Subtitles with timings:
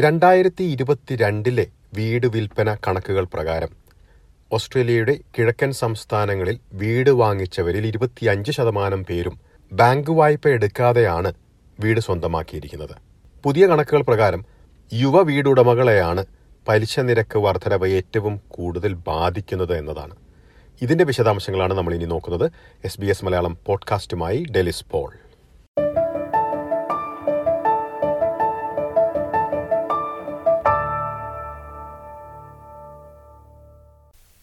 [0.00, 3.68] രണ്ടായിരത്തി ഇരുപത്തിരണ്ടിലെ വീട് വിൽപ്പന കണക്കുകൾ പ്രകാരം
[4.52, 9.40] ഓസ്ട്രേലിയയുടെ കിഴക്കൻ സംസ്ഥാനങ്ങളിൽ വീട് വാങ്ങിച്ചവരിൽ ഇരുപത്തിയഞ്ച് ശതമാനം പേരും
[9.72, 11.32] ബാങ്ക് വായ്പ എടുക്കാതെയാണ്
[11.80, 12.94] വീട് സ്വന്തമാക്കിയിരിക്കുന്നത്.
[13.44, 14.44] പുതിയ കണക്കുകൾ പ്രകാരം
[14.92, 16.24] യുവ വീടുടമകളെയാണ്
[16.68, 20.16] പലിശ നിരക്ക് വർധനവ് ഏറ്റവും കൂടുതൽ ബാധിക്കുന്നത് എന്നതാണ്.
[20.82, 22.52] ഇതിന്റെ വിശദാംശങ്ങളാണ് നമ്മൾ ഇനി നോക്കുന്നത്.
[22.84, 25.10] എസ് ബി എസ് മലയാളം പോഡ്കാസ്റ്റുമായി ഡെലിസ് പോൾ.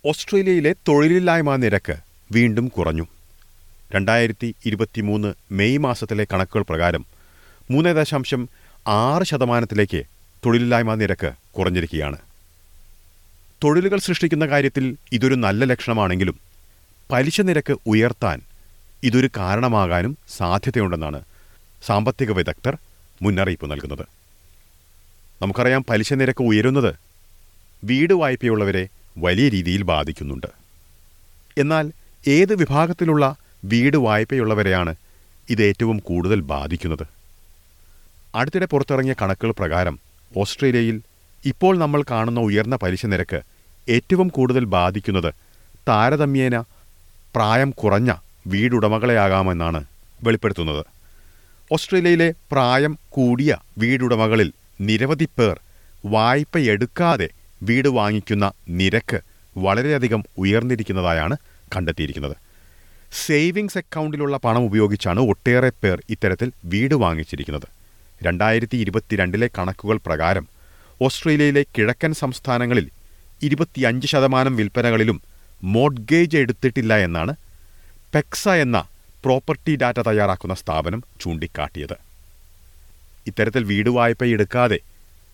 [0.06, 1.96] ഓസ്ട്രേലിയയിലെ തൊഴിലില്ലായ്മ നിരക്ക്
[2.32, 3.06] വീണ്ടും കുറഞ്ഞു.
[3.96, 7.06] രണ്ടായിരത്തി ഇരുപത്തിമൂന്ന് മെയ് മാസത്തിലെ കണക്കുകൾ പ്രകാരം
[7.72, 8.50] മൂന്ന് ദശാംശം
[8.88, 10.04] ആറ് ശതമാനത്തിലേക്ക്
[10.46, 12.18] തൊഴിലില്ലായ്മ നിരക്ക് കുറഞ്ഞിരിക്കുകയാണ്.
[13.64, 16.40] തൊഴിലുകൾ സൃഷ്ടിക്കുന്ന കാര്യത്തിൽ ഇതൊരു നല്ല ലക്ഷണമാണെങ്കിലും
[17.12, 18.42] പലിശ നിരക്ക് ഉയർത്താൻ
[19.04, 21.22] ഇതൊരു കാരണമാകാനും സാധ്യതയുണ്ടെന്നാണ്
[21.86, 22.78] സാമ്പത്തിക വിദഗ്ധർ
[23.22, 24.06] മുന്നറിയിപ്പ് നൽകുന്നത്.
[25.42, 26.96] നമുക്കറിയാം പലിശ നിരക്ക് ഉയരുന്നത്
[27.84, 30.48] വീട് വായ്പയുള്ളവരെ വലിയ രീതിയിൽ ബാധിക്കുന്നുണ്ട്.
[31.58, 31.92] എന്നാൽ
[32.28, 33.36] ഏത് വിഭാഗത്തിലുള്ള
[33.66, 34.96] വീട് വായ്പയുള്ളവരെയാണ്
[35.50, 37.08] ഇത് ഏറ്റവും കൂടുതൽ ബാധിക്കുന്നത്?
[38.36, 40.00] അടുത്തിടെ പുറത്തിറങ്ങിയ കണക്കുകൾ പ്രകാരം
[40.38, 41.02] ഓസ്ട്രേലിയയിൽ
[41.46, 43.42] ഇപ്പോൾ നമ്മൾ കാണുന്ന ഉയർന്ന പലിശ നിരക്ക്
[43.90, 45.34] ഏറ്റവും കൂടുതൽ ബാധിക്കുന്നത്
[45.88, 46.60] താരതമ്യേന
[47.36, 48.14] പ്രായം കുറഞ്ഞ
[48.48, 49.86] വീടുടമകളെയാകാമെന്നാണ്
[50.24, 50.86] വെളിപ്പെടുത്തുന്നത്.
[51.72, 55.60] ഓസ്ട്രേലിയയിലെ പ്രായം കൂടിയ വീടുടമകളിൽ നിരവധി പേർ
[56.06, 57.30] വായ്പയെടുക്കാതെ
[57.62, 59.20] വീട് വാങ്ങിക്കുന്ന നിരക്ക്
[59.58, 61.38] വളരെയധികം ഉയർന്നിരിക്കുന്നതായാണ്
[61.76, 62.36] കണ്ടെത്തിയിരിക്കുന്നത്.
[63.12, 67.68] സേവിങ്സ് അക്കൗണ്ടിലുള്ള പണം ഉപയോഗിച്ചാണ് ഒട്ടേറെ പേർ ഇത്തരത്തിൽ വീട് വാങ്ങിച്ചിരിക്കുന്നത്.
[68.24, 70.46] രണ്ടായിരത്തി ഇരുപത്തിരണ്ടിലെ കണക്കുകൾ പ്രകാരം
[71.02, 72.86] ഓസ്ട്രേലിയയിലെ കിഴക്കൻ സംസ്ഥാനങ്ങളിൽ
[73.44, 75.22] ഇരുപത്തിയഞ്ച് ശതമാനം വിൽപ്പനകളിലും
[75.64, 77.36] മോഡ്ഗേജ് എടുത്തിട്ടില്ല എന്നാണ്
[78.14, 78.78] പെക്സ എന്ന
[79.24, 81.96] പ്രോപ്പർട്ടി ഡാറ്റ തയ്യാറാക്കുന്ന സ്ഥാപനം ചൂണ്ടിക്കാട്ടിയത്.
[83.28, 84.80] ഇത്തരത്തിൽ വീട് വായ്പ എടുക്കാതെ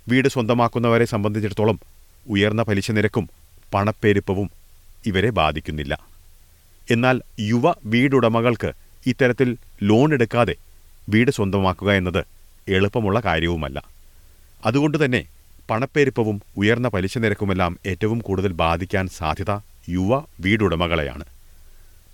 [0.09, 1.79] വീട് സ്വന്തമാക്കുന്നവരെ സംബന്ധിച്ചിടത്തോളം
[2.27, 3.29] ഉയർന്ന പലിശ നിരക്കും
[3.73, 4.51] പണപ്പെരുപ്പവും
[5.05, 5.99] ഇവരെ ബാധിക്കുന്നില്ല.
[6.91, 8.71] എന്നാൽ യുവ വീടുടമകൾക്ക്
[9.05, 10.55] ഇത്തരത്തിൽ ലോൺ എടുക്കാതെ
[11.09, 12.23] വീട് സ്വന്തമാക്കുക എന്നത്
[12.67, 13.83] എളുപ്പമുള്ള കാര്യവുമല്ല.
[14.65, 15.25] അതുകൊണ്ട് തന്നെ
[15.69, 19.51] പണപ്പെരുപ്പവും ഉയർന്ന പലിശ നിരക്കുമെല്ലാം ഏറ്റവും കൂടുതൽ ബാധിക്കാൻ സാധ്യത
[19.89, 21.25] യുവ വീടുടമകളെയാണ്.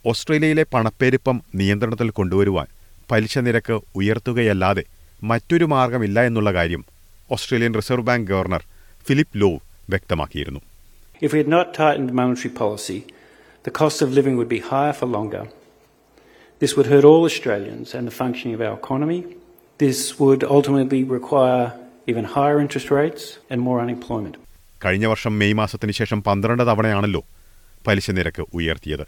[0.06, 2.68] ഓസ്ട്രേലിയയിലെ പണപ്പെരുപ്പം നിയന്ത്രണത്തിൽ കൊണ്ടുവരുവാൻ
[3.12, 4.84] പലിശ നിരക്ക് ഉയർത്തുകയല്ലാതെ
[5.24, 6.86] മറ്റൊരു മാർഗമില്ല എന്നുള്ള കാര്യം
[7.32, 8.64] Australian Reserve Bank governor
[9.08, 10.62] Philip Lowe വ്യക്തമാക്കിയിരുന്നു
[11.22, 12.98] If we had not tightened monetary policy,
[13.66, 15.44] the cost of living would be higher for longer.
[16.62, 19.20] This would hurt all Australians and the functioning of our economy.
[19.80, 21.66] This would ultimately require
[22.08, 24.36] even higher interest rates and more unemployment.
[24.82, 27.22] കഴിഞ്ഞ വർഷം May മാസത്തിന് ശേഷം പന്ത്രണ്ട് തവണയാണല്ലോ
[27.86, 29.06] പലിശ നിരക്ക് ഉയർത്തിയത്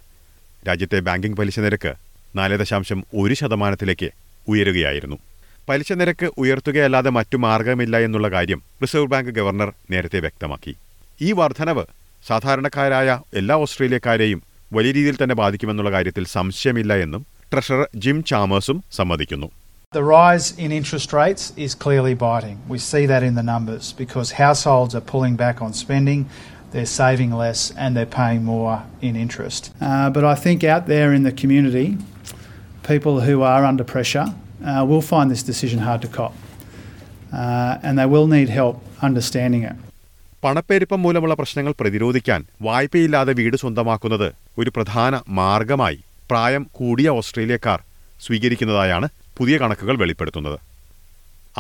[0.64, 1.92] രാജ്യത്തെ banking പലിശ നിരക്ക്
[2.36, 4.10] നാല് ദശാംശം ഒരു ശതമാനത്തിലേക്ക്
[4.48, 5.18] ഉയരുകയായിരുന്നു
[5.68, 10.74] പലിശ നിരക്ക് ഉയർത്തുകയല്ലാതെ മറ്റു മാർഗമില്ല എന്നുള്ള കാര്യം റിസർവ് ബാങ്ക് ഗവർണർ നേരത്തെ വ്യക്തമാക്കി
[11.28, 11.84] ഈ വർധനവ്
[12.26, 13.10] സാധാരണക്കാരായ
[13.42, 14.40] എല്ലാ ഓസ്ട്രേലിയക്കാരെയും
[14.72, 17.22] വലിയ രീതിയിൽ തന്നെ ബാധിക്കുമെന്നുള്ള കാര്യത്തിൽ സംശയമില്ല എന്നും
[17.54, 19.50] ട്രഷറർ ജിം ചാമേഴ്സും സമ്മതിക്കുന്നു
[19.94, 22.58] The rise in interest rates is clearly biting.
[22.74, 26.20] We see that in the numbers because households are pulling back on spending,
[26.74, 29.64] they're saving less, and they're paying more in interest.
[29.82, 31.88] Uh, but I think out there in the community,
[32.84, 34.28] people who are under pressure
[34.62, 36.34] uh, will find this decision hard to cop.
[37.34, 39.78] Uh, and they will need help understanding it.
[40.44, 44.28] പണപ്പെരുപ്പം മൂലമുള്ള പ്രശ്നങ്ങൾ പ്രതിരോധിക്കാൻ വായ്പയില്ലാതെ വീട് സ്വന്തമാക്കുന്നത്
[44.58, 46.00] ഒരു പ്രധാന മാർഗമായി
[46.32, 47.80] പ്രായം കൂടിയ ഓസ്ട്രേലിയക്കാർ
[48.20, 50.58] സ്വീകരിക്കുന്നതായാണ് പുതിയ കണക്കുകൾ വെളിപ്പെടുത്തുന്നത്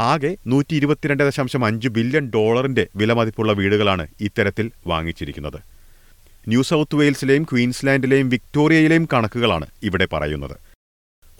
[0.07, 5.59] ആകെ നൂറ്റി ഇരുപത്തിരണ്ട് ദശാംശം അഞ്ച് ബില്യൺ ഡോളറിന്റെ വിലമതിപ്പുള്ള വീടുകളാണ് ഇത്തരത്തിൽ വാങ്ങിച്ചിരിക്കുന്നത്
[6.47, 10.55] ന്യൂ സൗത്ത് വെയിൽസിലെയും ക്വീൻസ്ലാൻഡിലെയും വിക്ടോറിയയിലെയും കണക്കുകളാണ് ഇവിടെ പറയുന്നത്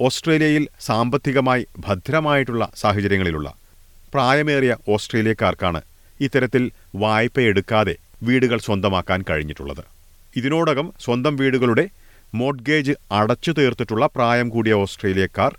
[0.02, 3.54] ഓസ്ട്രേലിയയിൽ സാമ്പത്തികമായി ഭദ്രമായിട്ടുള്ള സാഹചര്യങ്ങളിലുള്ള
[4.14, 5.82] പ്രായമേറിയ ഓസ്ട്രേലിയക്കാർക്കാണ്
[6.22, 9.84] ഇത്തരത്തിൽ വായ്പയെടുക്കാതെ വീടുകൾ സ്വന്തമാക്കാൻ കഴിഞ്ഞിട്ടുള്ളത്.
[10.36, 11.90] ഇതിനോടകം സ്വന്തം വീടുകളുടെ
[12.34, 15.52] മോഡ്ഗേജ് അടച്ചു തീർത്തിട്ടുള്ള പ്രായം കൂടിയ ഓസ്ട്രേലിയക്കാർ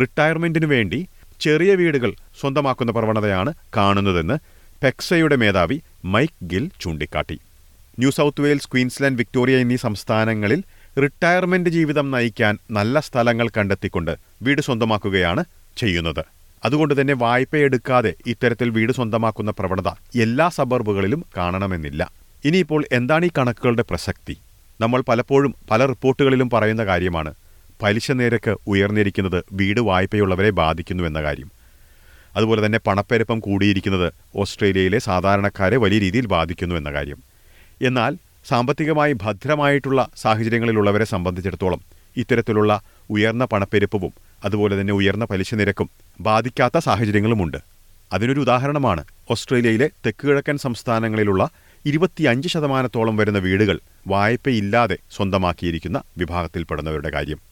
[0.00, 1.08] റിട്ടയർമെന്റിനു വേണ്ടി
[1.40, 2.10] ചെറിയ വീടുകൾ
[2.40, 4.36] സ്വന്തമാക്കുന്ന പ്രവണതയാണ് കാണുന്നതെന്ന്
[4.84, 7.40] പെക്സയുടെ മേധാവി മൈക്ക് ഗിൽ ചൂണ്ടിക്കാട്ടി.
[7.98, 10.62] New South Wales Queensland Victoria എന്നീ സംസ്ഥാനങ്ങളിൽ
[10.98, 15.44] റിട്ടയർമെന്റ് ജീവിതം നയിക്കാൻ നല്ല സ്ഥലങ്ങൾ കണ്ടെത്തിക്കൊണ്ട് വീട് സ്വന്തമാക്കുകയാണ്
[15.76, 16.24] ചെയ്യുന്നത്.
[16.64, 19.88] അതുകൊണ്ട് തന്നെ വായ്പയെടുക്കാതെ ഇത്തരത്തിൽ വീട് സ്വന്തമാക്കുന്ന പ്രവണത
[20.20, 22.12] എല്ലാ സബർബുകളിലും കാണണമെന്നില്ല.
[22.44, 24.36] ഇനിയിപ്പോൾ എന്താണ് ഈ കണക്കുകളുടെ പ്രസക്തി?
[24.80, 27.34] നമ്മൾ പലപ്പോഴും പല റിപ്പോർട്ടുകളിലും പറയുന്ന കാര്യമാണ്
[27.82, 31.50] പലിശ നിരക്ക് ഉയർന്നിരിക്കുന്നത് വീട് വായ്പയുള്ളവരെ ബാധിക്കുന്നു എന്ന കാര്യം.
[32.36, 37.22] അതുപോലെ തന്നെ പണപ്പെരുപ്പം കൂടിയിരിക്കുന്നത് ഓസ്ട്രേലിയയിലെ സാധാരണക്കാരെ വലിയ രീതിയിൽ ബാധിക്കുന്നു എന്ന കാര്യം.
[37.82, 41.80] എന്നാൽ സാമ്പത്തികമായി ഭദ്രമായിട്ടുള്ള സാഹചര്യങ്ങളിലുള്ളവരെ സംബന്ധിച്ചിടത്തോളം
[42.16, 44.12] ഇത്തരത്തിലുള്ള ഉയർന്ന പണപ്പെരുപ്പവും
[44.44, 45.90] അതുപോലെ തന്നെ ഉയർന്ന പലിശ നിരക്കും
[46.20, 47.58] ബാധിക്കാത്ത സാഹചര്യങ്ങളുമുണ്ട്.
[48.12, 51.50] അതിനൊരു ഉദാഹരണമാണ് ഓസ്ട്രേലിയയിലെ തെക്കുകിഴക്കൻ സംസ്ഥാനങ്ങളിലുള്ള
[51.86, 57.49] ഇരുപത്തിയഞ്ച് ശതമാനത്തോളം വരുന്ന വീടുകൾ വായ്പയില്ലാതെ സ്വന്തമാക്കിയിരിക്കുന്ന വിഭാഗത്തിൽപ്പെടുന്നവരുടെ കാര്യം.